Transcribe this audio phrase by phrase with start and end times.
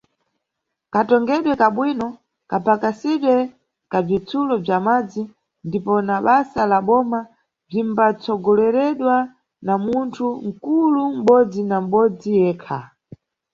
[0.93, 2.07] Katongedwe ka bwino,
[2.49, 3.35] kapakasidwe
[3.91, 5.23] ka bzitsulo bza madzi
[5.67, 7.19] ndipo na basa la Boma
[7.67, 9.15] bzimbatsogoleredwa
[9.65, 12.79] na munthu nkulu mʼbodzi na mʼbodzi ekha.